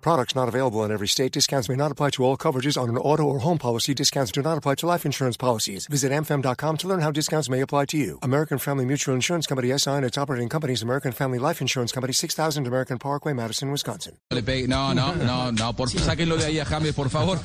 Products 0.00 0.34
not 0.34 0.48
available 0.48 0.84
in 0.84 0.90
every 0.90 1.08
state. 1.08 1.32
Discounts 1.32 1.68
may 1.68 1.76
not 1.76 1.92
apply 1.92 2.10
to 2.10 2.24
all 2.24 2.36
coverages 2.36 2.80
on 2.80 2.88
an 2.88 2.96
auto 2.96 3.22
or 3.24 3.40
home 3.40 3.58
policy. 3.58 3.94
Discounts 3.94 4.32
do 4.32 4.42
not 4.42 4.56
apply 4.56 4.76
to 4.76 4.86
life 4.86 5.04
insurance 5.04 5.36
policies. 5.36 5.86
Visit 5.86 6.10
amfam.com 6.10 6.76
to 6.78 6.88
learn 6.88 7.00
how 7.00 7.10
discounts 7.10 7.48
may 7.48 7.60
apply 7.60 7.84
to 7.86 7.96
you. 7.96 8.18
American 8.22 8.58
Family 8.58 8.84
Mutual 8.86 9.14
Insurance 9.14 9.46
Company 9.46 9.76
SI 9.76 9.90
and 9.90 10.04
its 10.04 10.16
operating 10.16 10.48
companies 10.48 10.82
American 10.82 11.12
Family 11.12 11.38
Life 11.38 11.60
Insurance 11.60 11.92
Company 11.92 12.12
6000 12.12 12.66
American 12.66 12.98
Parkway, 12.98 13.32
Madison, 13.32 13.70
Wisconsin. 13.70 14.16
No, 14.30 14.92
no, 14.92 15.14
no, 15.14 15.50
no, 15.50 15.72
por, 15.74 15.88
sáquenlo 15.90 16.36
de 16.36 16.46
ahí 16.46 16.58
a 16.58 16.64
James, 16.64 16.94
por 16.94 17.10
favor. 17.10 17.38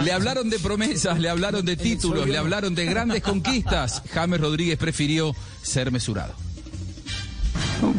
Le 0.00 0.12
hablaron 0.12 0.50
de 0.50 0.58
promesas, 0.58 1.18
le 1.18 1.28
hablaron 1.28 1.64
de 1.64 1.76
títulos, 1.76 2.28
le 2.28 2.36
hablaron 2.36 2.74
de 2.74 2.84
grandes 2.86 3.22
conquistas. 3.22 4.02
James 4.12 4.40
Rodríguez 4.40 4.76
prefirió 4.76 5.34
ser 5.62 5.90
mesurado. 5.90 6.34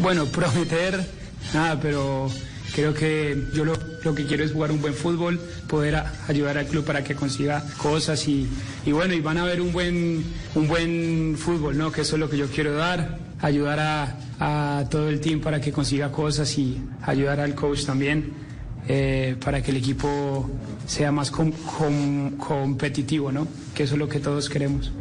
Bueno, 0.02 0.26
prometer, 0.26 1.10
nada, 1.54 1.80
pero 1.80 2.30
creo 2.74 2.94
que 2.94 3.48
yo 3.54 3.66
lo, 3.66 3.76
que 4.16 4.26
quiero 4.26 4.44
es 4.44 4.52
jugar 4.52 4.72
un 4.72 4.82
buen 4.82 4.94
fútbol, 4.94 5.40
poder 5.68 6.04
ayudar 6.28 6.58
al 6.58 6.66
club 6.66 6.84
para 6.84 7.04
que 7.04 7.16
consiga 7.16 7.64
cosas 7.78 8.28
y, 8.28 8.50
bueno, 8.88 9.14
y 9.14 9.22
van 9.22 9.38
a 9.38 9.46
ver 9.46 9.62
un 9.62 9.72
buen, 9.72 10.26
un 10.56 10.68
buen 10.68 11.36
fútbol, 11.38 11.78
¿no? 11.78 11.92
Que 11.92 12.02
eso 12.02 12.16
es 12.16 12.20
lo 12.20 12.30
que 12.30 12.38
yo 12.38 12.48
quiero 12.48 12.74
dar, 12.74 13.20
ayudar 13.42 14.18
a, 14.40 14.86
todo 14.90 15.08
el 15.08 15.22
team 15.22 15.40
para 15.40 15.62
que 15.62 15.72
consiga 15.72 16.12
cosas 16.12 16.58
y 16.58 16.82
ayudar 17.04 17.40
al 17.40 17.56
coach 17.56 17.86
también. 17.86 18.42
Eh, 18.86 19.38
para 19.42 19.64
que 19.64 19.72
el 19.72 19.78
equipo 19.78 20.52
sea 20.86 21.10
más 21.14 21.32
competitivo, 21.32 23.32
¿no? 23.32 23.48
Que 23.74 23.84
eso 23.84 23.94
es 23.94 24.00
lo 24.00 24.10
que 24.10 24.20
todos 24.20 24.50
queremos. 24.50 24.92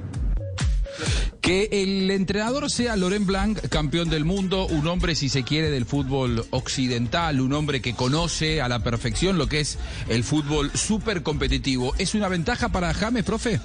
Que 1.42 1.68
el 1.72 2.10
entrenador 2.10 2.70
sea 2.70 2.96
Laurent 2.96 3.26
Blanc, 3.26 3.58
campeón 3.68 4.08
del 4.08 4.24
mundo, 4.24 4.66
un 4.68 4.86
hombre, 4.86 5.16
si 5.16 5.28
se 5.28 5.42
quiere, 5.42 5.70
del 5.70 5.84
fútbol 5.84 6.46
occidental, 6.50 7.40
un 7.40 7.52
hombre 7.52 7.82
que 7.82 7.94
conoce 7.94 8.62
a 8.62 8.68
la 8.68 8.78
perfección 8.84 9.36
lo 9.38 9.48
que 9.48 9.60
es 9.60 9.76
el 10.08 10.22
fútbol 10.22 10.70
súper 10.72 11.24
competitivo, 11.24 11.94
¿es 11.98 12.14
una 12.14 12.28
ventaja 12.28 12.70
para 12.70 12.94
James, 12.94 13.24
profe? 13.24 13.60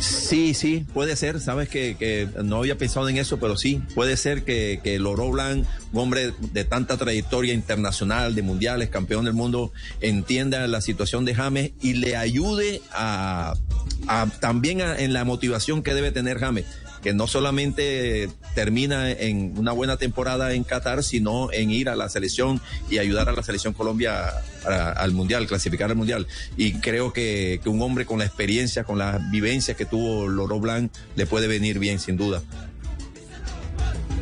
Sí, 0.00 0.54
sí, 0.54 0.84
puede 0.92 1.16
ser. 1.16 1.40
Sabes 1.40 1.68
que, 1.68 2.28
no 2.42 2.56
había 2.56 2.76
pensado 2.76 3.08
en 3.08 3.16
eso, 3.16 3.38
pero 3.38 3.56
sí, 3.56 3.80
puede 3.94 4.16
ser 4.16 4.44
que, 4.44 4.80
que 4.82 4.98
Loro 4.98 5.30
Blanc, 5.30 5.66
un 5.92 6.00
hombre 6.00 6.32
de 6.52 6.64
tanta 6.64 6.96
trayectoria 6.96 7.54
internacional, 7.54 8.34
de 8.34 8.42
mundiales, 8.42 8.88
campeón 8.88 9.24
del 9.24 9.34
mundo, 9.34 9.72
entienda 10.00 10.66
la 10.66 10.80
situación 10.80 11.24
de 11.24 11.34
James 11.34 11.72
y 11.80 11.94
le 11.94 12.16
ayude 12.16 12.82
a, 12.92 13.54
también 14.40 14.80
en 14.80 15.12
la 15.12 15.24
motivación 15.24 15.82
que 15.82 15.94
debe 15.94 16.10
tener 16.12 16.38
James 16.38 16.64
que 17.04 17.12
no 17.12 17.26
solamente 17.26 18.30
termina 18.54 19.10
en 19.10 19.58
una 19.58 19.72
buena 19.72 19.98
temporada 19.98 20.54
en 20.54 20.64
Qatar, 20.64 21.02
sino 21.02 21.52
en 21.52 21.70
ir 21.70 21.90
a 21.90 21.96
la 21.96 22.08
selección 22.08 22.62
y 22.88 22.96
ayudar 22.96 23.28
a 23.28 23.32
la 23.32 23.42
selección 23.42 23.74
Colombia 23.74 24.32
al 24.64 25.12
Mundial, 25.12 25.46
clasificar 25.46 25.90
al 25.90 25.96
Mundial. 25.96 26.26
Y 26.56 26.80
creo 26.80 27.12
que, 27.12 27.60
que 27.62 27.68
un 27.68 27.82
hombre 27.82 28.06
con 28.06 28.20
la 28.20 28.24
experiencia, 28.24 28.84
con 28.84 28.96
las 28.96 29.30
vivencias 29.30 29.76
que 29.76 29.84
tuvo 29.84 30.28
Loro 30.28 30.58
Blanc, 30.60 30.90
le 31.14 31.26
puede 31.26 31.46
venir 31.46 31.78
bien, 31.78 31.98
sin 31.98 32.16
duda. 32.16 32.42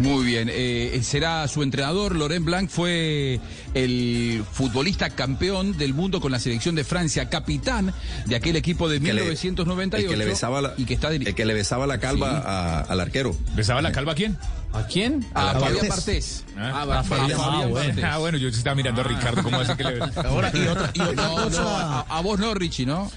Muy 0.02 0.24
bien, 0.24 0.50
eh, 0.52 1.00
será 1.04 1.46
su 1.46 1.62
entrenador. 1.62 2.16
Laurent 2.16 2.44
Blanc 2.44 2.68
fue 2.68 3.38
el 3.72 4.44
futbolista 4.50 5.10
campeón 5.10 5.78
del 5.78 5.94
mundo 5.94 6.20
con 6.20 6.32
la 6.32 6.40
selección 6.40 6.74
de 6.74 6.82
Francia, 6.82 7.28
capitán 7.28 7.94
de 8.26 8.34
aquel 8.34 8.56
equipo 8.56 8.88
de 8.88 8.98
1998. 8.98 10.10
que 10.10 10.16
le 10.16 10.24
besaba 10.24 10.60
la, 10.60 10.74
y 10.76 10.86
que 10.86 10.94
está 10.94 11.08
el 11.08 11.34
que 11.34 11.44
le 11.44 11.54
besaba 11.54 11.86
la 11.86 11.98
calva 11.98 12.80
al 12.80 13.00
arquero. 13.00 13.36
¿Besaba 13.54 13.80
la 13.80 13.92
calva 13.92 14.12
a 14.12 14.14
quién? 14.16 14.36
¿A 14.72 14.86
quién? 14.86 15.26
A, 15.34 15.50
a 15.50 15.60
Fabián 15.60 15.88
Partés. 15.88 16.44
Ah, 16.56 16.82
a 16.82 17.02
Fabián, 17.02 17.38
ah, 17.42 17.66
bueno. 17.66 18.02
ah, 18.04 18.18
bueno, 18.18 18.38
yo 18.38 18.48
estaba 18.48 18.74
mirando 18.74 19.02
a 19.02 19.04
Ricardo, 19.04 19.42
¿cómo 19.42 19.58
hace 19.58 19.76
que 19.76 19.84
le 19.84 20.00
Ahora, 20.24 20.50
y 20.54 20.66
otra, 20.66 20.90
y 20.94 21.00
otra 21.00 21.28
no, 21.28 21.34
cosa... 21.34 21.62
No, 21.62 22.06
a, 22.08 22.20
vos 22.22 22.38
no, 22.38 22.54
Richie, 22.54 22.86
¿no? 22.86 23.10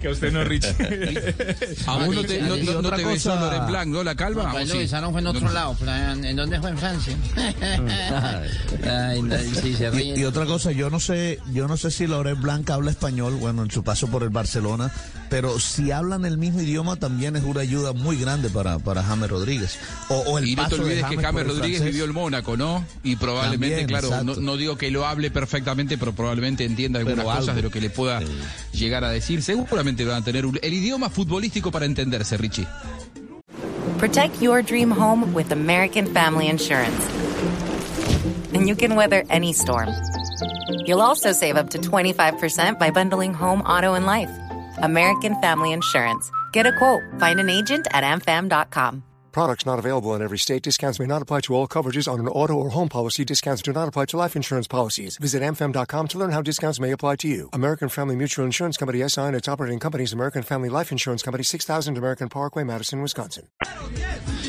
que 0.00 0.08
a 0.08 0.10
usted 0.10 0.32
no, 0.32 0.44
Richie. 0.44 0.74
a 1.86 1.96
vos 1.96 2.14
no 2.14 2.24
te, 2.24 2.40
no, 2.42 2.82
no 2.82 2.90
te 2.92 3.04
besó 3.04 3.36
Loren 3.36 3.66
Blanc, 3.66 3.88
¿no? 3.88 4.02
La 4.02 4.14
calva. 4.14 4.52
No, 4.52 4.74
besaron 4.76 5.12
fue 5.12 5.20
en 5.20 5.26
otro 5.26 5.50
lado. 5.50 5.76
¿En 5.86 6.36
dónde 6.36 6.60
fue? 6.60 6.70
En 6.70 6.78
Francia. 6.78 7.16
Ay, 8.90 9.22
sí, 9.60 9.74
se 9.74 9.90
ríe. 9.90 10.14
Y, 10.16 10.20
y, 10.20 10.24
otra 10.24 10.46
cosa, 10.46 10.72
yo 10.72 10.88
no 10.90 11.00
sé, 11.00 11.40
yo 11.52 11.68
no 11.68 11.76
sé 11.76 11.90
si 11.90 12.06
Loren 12.06 12.40
Blanc 12.40 12.68
habla 12.70 12.90
español, 12.90 13.34
bueno, 13.34 13.62
en 13.64 13.70
su 13.70 13.82
paso 13.82 14.08
por 14.08 14.22
el 14.22 14.30
Barcelona, 14.30 14.90
pero 15.28 15.58
si 15.60 15.90
hablan 15.90 16.24
el 16.24 16.38
mismo 16.38 16.60
idioma 16.60 16.96
también 16.96 17.36
es 17.36 17.44
una 17.44 17.60
ayuda 17.60 17.92
muy 17.92 18.16
grande 18.16 18.50
para, 18.50 18.78
para 18.78 19.02
James 19.02 19.30
Rodríguez. 19.30 19.78
O, 20.08 20.16
o 20.16 20.38
el 20.38 20.56
no 20.56 20.68
te 20.76 20.82
olvides 20.82 21.04
que 21.04 21.16
James 21.16 21.46
Rodríguez 21.46 21.84
vivió 21.84 22.04
el 22.04 22.12
Mónaco, 22.12 22.56
¿no? 22.56 22.84
Y 23.02 23.16
probablemente, 23.16 23.86
claro, 23.86 24.24
no, 24.24 24.56
digo 24.56 24.76
que 24.76 24.90
lo 24.90 25.06
hable 25.06 25.30
perfectamente, 25.30 25.98
pero 25.98 26.12
probablemente 26.12 26.64
entienda 26.64 26.98
algunas 27.00 27.24
cosas 27.24 27.56
de 27.56 27.62
lo 27.62 27.70
que 27.70 27.80
le 27.80 27.90
pueda 27.90 28.22
llegar 28.72 29.04
a 29.04 29.10
decir. 29.10 29.42
Seguramente 29.42 30.04
van 30.04 30.22
a 30.22 30.24
tener 30.24 30.44
el 30.62 30.72
idioma 30.72 31.10
futbolístico 31.10 31.70
para 31.70 31.86
entenderse, 31.86 32.36
Richie. 32.36 32.66
Protect 33.98 34.40
your 34.40 34.62
dream 34.62 34.90
home 34.90 35.34
with 35.34 35.52
American 35.52 36.06
Family 36.06 36.48
Insurance. 36.48 37.06
And 38.54 38.66
you 38.66 38.74
can 38.74 38.96
weather 38.96 39.24
any 39.28 39.52
storm. 39.52 39.90
You'll 40.86 41.02
also 41.02 41.32
save 41.32 41.56
up 41.56 41.70
to 41.70 41.78
25% 41.78 42.78
by 42.78 42.90
bundling 42.90 43.34
home, 43.34 43.60
auto, 43.62 43.94
and 43.94 44.06
life. 44.06 44.30
American 44.82 45.38
Family 45.40 45.72
Insurance. 45.72 46.30
Get 46.52 46.66
a 46.66 46.72
quote. 46.78 47.02
Find 47.20 47.38
an 47.38 47.50
agent 47.50 47.86
at 47.92 48.02
amfam.com. 48.02 49.04
Products 49.32 49.64
not 49.64 49.78
available 49.78 50.14
in 50.14 50.22
every 50.22 50.38
state. 50.38 50.62
Discounts 50.62 50.98
may 50.98 51.06
not 51.06 51.22
apply 51.22 51.40
to 51.42 51.54
all 51.54 51.68
coverages 51.68 52.12
on 52.12 52.18
an 52.18 52.26
auto 52.28 52.54
or 52.54 52.70
home 52.70 52.88
policy. 52.88 53.24
Discounts 53.24 53.62
do 53.62 53.72
not 53.72 53.88
apply 53.88 54.06
to 54.06 54.16
life 54.16 54.34
insurance 54.34 54.66
policies. 54.66 55.16
Visit 55.18 55.42
amfam.com 55.42 56.08
to 56.08 56.18
learn 56.18 56.30
how 56.30 56.42
discounts 56.42 56.80
may 56.80 56.90
apply 56.90 57.16
to 57.16 57.28
you. 57.28 57.48
American 57.52 57.88
Family 57.88 58.16
Mutual 58.16 58.44
Insurance 58.44 58.76
Company 58.76 59.06
SI 59.08 59.22
and 59.22 59.36
its 59.36 59.48
operating 59.48 59.78
companies 59.78 60.12
American 60.12 60.42
Family 60.42 60.68
Life 60.68 60.90
Insurance 60.90 61.22
Company 61.22 61.44
6000 61.44 61.96
American 61.96 62.28
Parkway, 62.28 62.64
Madison, 62.64 63.00
Wisconsin. 63.02 63.44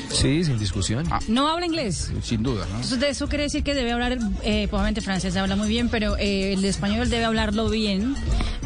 Sí, 0.10 0.44
sin 0.44 0.58
discusión. 0.58 1.08
Ah. 1.12 1.20
No 1.28 1.48
habla 1.48 1.66
inglés. 1.66 2.12
Sin 2.22 2.44
duda, 2.44 2.66
¿no? 2.66 2.76
Entonces, 2.76 3.00
de 3.00 3.10
eso 3.10 3.28
quiere 3.28 3.46
decir 3.46 3.64
que 3.64 3.74
debe 3.74 3.92
hablar, 3.92 4.18
eh, 4.44 4.68
probablemente 4.68 5.02
francés 5.02 5.36
habla 5.38 5.56
muy 5.56 5.70
bien, 5.70 5.90
pero 5.90 6.18
eh, 6.18 6.54
el 6.54 6.66
español 6.66 7.10
debe 7.10 7.26
hablarlo 7.26 7.70
bien. 7.70 8.16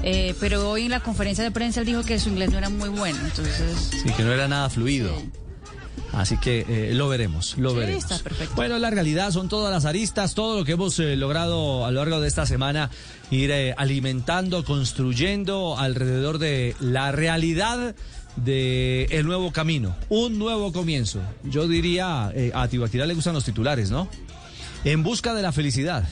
Eh, 0.03 0.35
pero 0.39 0.69
hoy 0.69 0.85
en 0.85 0.91
la 0.91 1.01
conferencia 1.01 1.43
de 1.43 1.51
prensa 1.51 1.81
él 1.81 1.85
dijo 1.85 2.03
que 2.03 2.19
su 2.19 2.29
inglés 2.29 2.51
no 2.51 2.57
era 2.57 2.69
muy 2.69 2.89
bueno, 2.89 3.17
entonces... 3.23 3.91
Sí, 4.03 4.11
que 4.11 4.23
no 4.23 4.31
era 4.31 4.47
nada 4.47 4.69
fluido. 4.69 5.15
Sí. 5.17 5.44
Así 6.15 6.37
que 6.37 6.65
eh, 6.67 6.93
lo 6.93 7.09
veremos, 7.09 7.57
lo 7.57 7.75
veremos. 7.75 8.05
Bueno, 8.55 8.79
la 8.79 8.89
realidad 8.89 9.31
son 9.31 9.49
todas 9.49 9.71
las 9.71 9.83
aristas, 9.83 10.33
todo 10.33 10.59
lo 10.59 10.65
que 10.65 10.71
hemos 10.71 10.97
eh, 10.99 11.17
logrado 11.17 11.85
a 11.85 11.91
lo 11.91 11.99
largo 11.99 12.21
de 12.21 12.27
esta 12.29 12.45
semana 12.45 12.89
ir 13.31 13.51
eh, 13.51 13.73
alimentando, 13.77 14.63
construyendo 14.63 15.77
alrededor 15.77 16.37
de 16.37 16.73
la 16.79 17.11
realidad 17.11 17.95
de 18.37 19.05
el 19.11 19.25
nuevo 19.25 19.51
camino, 19.51 19.95
un 20.07 20.39
nuevo 20.39 20.71
comienzo. 20.71 21.21
Yo 21.43 21.67
diría, 21.67 22.31
a 22.53 22.67
Tibaquira 22.69 23.05
le 23.05 23.13
gustan 23.13 23.33
los 23.33 23.43
titulares, 23.43 23.91
¿no? 23.91 24.07
En 24.85 25.03
busca 25.03 25.33
de 25.33 25.41
la 25.41 25.51
felicidad. 25.51 26.05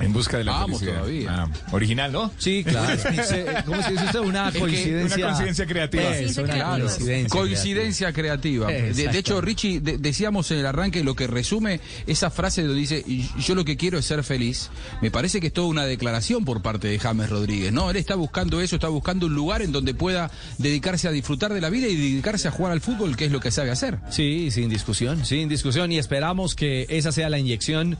En 0.00 0.12
busca 0.12 0.38
de 0.38 0.44
la 0.44 0.52
Vamos 0.52 0.80
felicidad. 0.80 1.00
todavía. 1.02 1.30
Ah, 1.30 1.48
original, 1.70 2.12
¿no? 2.12 2.30
Sí, 2.38 2.64
claro. 2.64 3.00
¿Cómo 3.66 3.82
se 3.82 3.92
dice 3.92 4.04
usted? 4.04 4.18
Una 4.20 4.50
coincidencia. 4.52 5.16
Una 5.16 5.26
coincidencia 5.26 5.66
creativa. 5.66 6.16
Eso, 6.16 6.42
una 6.42 6.78
coincidencia, 6.78 7.28
coincidencia 7.28 8.12
creativa. 8.12 8.66
De, 8.66 9.18
hecho, 9.18 9.40
Richie, 9.40 9.80
decíamos 9.80 10.50
en 10.50 10.58
el 10.58 10.66
arranque 10.66 11.04
lo 11.04 11.14
que 11.14 11.26
resume 11.26 11.80
esa 12.06 12.30
frase 12.30 12.62
donde 12.62 12.80
dice, 12.80 13.04
yo 13.38 13.54
lo 13.54 13.64
que 13.64 13.76
quiero 13.76 13.98
es 13.98 14.04
ser 14.06 14.24
feliz. 14.24 14.70
Me 15.00 15.10
parece 15.10 15.40
que 15.40 15.48
es 15.48 15.52
toda 15.52 15.68
una 15.68 15.84
declaración 15.84 16.44
por 16.44 16.60
parte 16.60 16.88
de 16.88 16.98
James 16.98 17.30
Rodríguez, 17.30 17.72
¿no? 17.72 17.90
Él 17.90 17.96
está 17.96 18.16
buscando 18.16 18.60
eso, 18.60 18.76
está 18.76 18.88
buscando 18.88 19.26
un 19.26 19.34
lugar 19.34 19.62
en 19.62 19.70
donde 19.70 19.94
pueda 19.94 20.30
dedicarse 20.58 21.06
a 21.06 21.12
disfrutar 21.12 21.52
de 21.54 21.60
la 21.60 21.70
vida 21.70 21.86
y 21.86 21.96
dedicarse 21.96 22.48
a 22.48 22.50
jugar 22.50 22.72
al 22.72 22.80
fútbol, 22.80 23.16
que 23.16 23.26
es 23.26 23.32
lo 23.32 23.40
que 23.40 23.50
sabe 23.50 23.70
hacer. 23.70 23.98
Sí, 24.10 24.50
sin 24.50 24.68
discusión, 24.68 25.24
sin 25.24 25.48
discusión. 25.48 25.92
Y 25.92 25.98
esperamos 25.98 26.54
que 26.54 26.86
esa 26.88 27.12
sea 27.12 27.30
la 27.30 27.38
inyección 27.38 27.96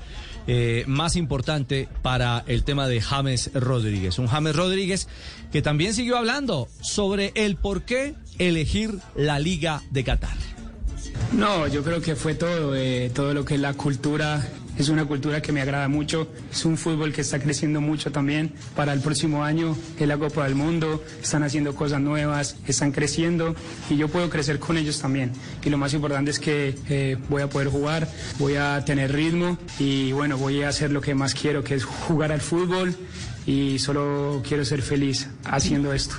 eh, 0.47 0.85
más 0.87 1.17
importante 1.17 1.84
para 2.03 2.45
el 2.47 2.65
tema 2.65 2.89
de 2.89 3.01
James 3.01 3.51
Rodríguez. 3.55 4.19
Un 4.19 4.27
James 4.27 4.55
Rodríguez 4.57 5.09
que 5.53 5.63
también 5.63 5.95
siguió 5.95 6.17
hablando 6.17 6.69
sobre 6.81 7.33
el 7.35 7.57
por 7.57 7.83
qué 7.83 8.15
elegir 8.39 8.99
la 9.15 9.39
Liga 9.39 9.83
de 9.91 10.05
Qatar. 10.05 10.37
No, 11.33 11.67
yo 11.67 11.83
creo 11.83 12.01
que 12.01 12.17
fue 12.17 12.35
todo, 12.35 12.75
eh, 12.77 13.11
todo 13.15 13.35
lo 13.35 13.45
que 13.45 13.55
es 13.55 13.61
la 13.61 13.75
cultura 13.75 14.47
es 14.79 14.89
una 14.89 15.05
cultura 15.05 15.41
que 15.41 15.53
me 15.53 15.61
agrada 15.61 15.89
mucho, 15.89 16.29
es 16.51 16.65
un 16.65 16.77
fútbol 16.77 17.13
que 17.13 17.21
está 17.21 17.39
creciendo 17.39 17.81
mucho 17.81 18.11
también. 18.11 18.53
Para 18.75 18.93
el 18.93 19.01
próximo 19.01 19.45
año 19.45 19.77
es 19.99 20.09
la 20.09 20.19
Copa 20.19 20.45
del 20.45 20.55
Mundo, 20.55 21.03
están 21.23 21.43
haciendo 21.43 21.75
cosas 21.75 22.01
nuevas, 22.01 22.57
están 22.67 22.93
creciendo 22.93 23.55
y 23.89 23.97
yo 23.97 24.09
puedo 24.09 24.29
crecer 24.31 24.59
con 24.59 24.77
ellos 24.77 25.01
también. 25.01 25.33
Y 25.65 25.71
lo 25.71 25.79
más 25.79 25.95
importante 25.95 26.31
es 26.31 26.39
que 26.39 26.75
eh, 26.89 27.17
voy 27.29 27.43
a 27.43 27.49
poder 27.49 27.69
jugar, 27.69 28.09
voy 28.39 28.57
a 28.57 28.85
tener 28.85 29.13
ritmo 29.13 29.59
y 29.79 30.13
bueno, 30.13 30.37
voy 30.39 30.63
a 30.63 30.69
hacer 30.69 30.91
lo 30.91 31.01
que 31.01 31.15
más 31.15 31.35
quiero, 31.35 31.63
que 31.63 31.75
es 31.75 31.85
jugar 31.85 32.33
al 32.33 32.41
fútbol 32.41 32.95
y 33.47 33.79
solo 33.79 34.43
quiero 34.47 34.65
ser 34.65 34.83
feliz 34.83 35.29
haciendo 35.45 35.93
esto. 35.93 36.17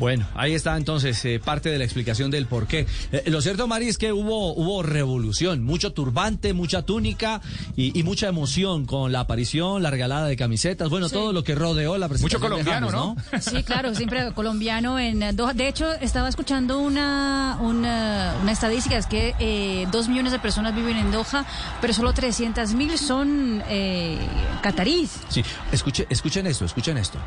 Bueno, 0.00 0.26
ahí 0.34 0.54
está 0.54 0.78
entonces 0.78 1.22
eh, 1.26 1.38
parte 1.44 1.68
de 1.68 1.76
la 1.76 1.84
explicación 1.84 2.30
del 2.30 2.46
por 2.46 2.66
qué. 2.66 2.86
Eh, 3.12 3.24
lo 3.26 3.42
cierto, 3.42 3.66
Mari, 3.66 3.86
es 3.86 3.98
que 3.98 4.14
hubo, 4.14 4.54
hubo 4.54 4.82
revolución, 4.82 5.62
mucho 5.62 5.92
turbante, 5.92 6.54
mucha 6.54 6.80
túnica 6.80 7.42
y, 7.76 8.02
mucha 8.02 8.26
emoción 8.28 8.86
con 8.86 9.12
la 9.12 9.20
aparición, 9.20 9.82
la 9.82 9.90
regalada 9.90 10.26
de 10.26 10.36
camisetas, 10.36 10.88
bueno, 10.88 11.10
todo 11.10 11.34
lo 11.34 11.44
que 11.44 11.54
rodeó 11.54 11.98
la 11.98 12.08
presentación. 12.08 12.40
Mucho 12.40 12.50
colombiano, 12.50 12.90
¿no? 12.90 13.14
Sí, 13.40 13.62
claro, 13.62 13.94
siempre 13.94 14.32
colombiano 14.32 14.98
en 14.98 15.36
Doha. 15.36 15.52
De 15.52 15.68
hecho, 15.68 15.92
estaba 15.92 16.30
escuchando 16.30 16.78
una, 16.78 17.58
una, 17.60 18.50
estadística, 18.50 18.96
es 18.96 19.04
que 19.04 19.34
eh, 19.38 19.86
dos 19.92 20.08
millones 20.08 20.32
de 20.32 20.38
personas 20.38 20.74
viven 20.74 20.96
en 20.96 21.12
Doha, 21.12 21.44
pero 21.82 21.92
solo 21.92 22.14
300 22.14 22.72
mil 22.72 22.96
son 22.96 23.62
eh, 23.68 24.16
catarís. 24.62 25.20
Sí, 25.28 25.44
escuche, 25.70 26.06
escuchen 26.08 26.46
esto, 26.46 26.64
escuchen 26.64 26.96
esto. 26.96 27.18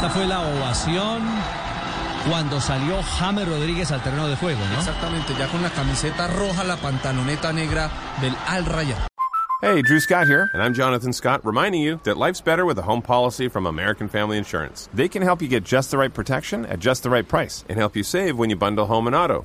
Esta 0.00 0.14
fue 0.14 0.26
la 0.26 0.40
ovación 0.40 1.20
cuando 2.26 2.58
salió 2.58 3.02
James 3.02 3.46
Rodríguez 3.46 3.92
al 3.92 4.02
terreno 4.02 4.28
de 4.28 4.36
juego, 4.36 4.58
¿no? 4.72 4.78
Exactamente, 4.78 5.34
ya 5.38 5.46
con 5.48 5.60
la 5.62 5.68
camiseta 5.68 6.26
roja, 6.26 6.64
la 6.64 6.78
pantaloneta 6.78 7.52
negra 7.52 7.90
del 8.22 8.34
Al 8.46 8.64
Rayyan. 8.64 8.96
Hey, 9.60 9.82
Drew 9.82 10.00
Scott 10.00 10.26
here, 10.26 10.48
and 10.54 10.62
I'm 10.62 10.72
Jonathan 10.72 11.12
Scott, 11.12 11.44
reminding 11.44 11.82
you 11.82 12.00
that 12.04 12.16
life's 12.16 12.40
better 12.40 12.64
with 12.64 12.78
a 12.78 12.82
home 12.82 13.02
policy 13.02 13.46
from 13.46 13.66
American 13.66 14.08
Family 14.08 14.38
Insurance. 14.38 14.88
They 14.94 15.06
can 15.06 15.20
help 15.20 15.42
you 15.42 15.48
get 15.48 15.64
just 15.64 15.90
the 15.90 15.98
right 15.98 16.14
protection 16.14 16.64
at 16.64 16.78
just 16.78 17.02
the 17.02 17.10
right 17.10 17.28
price 17.28 17.66
and 17.68 17.78
help 17.78 17.94
you 17.94 18.02
save 18.02 18.38
when 18.38 18.48
you 18.48 18.56
bundle 18.56 18.86
home 18.86 19.06
and 19.06 19.14
auto. 19.14 19.44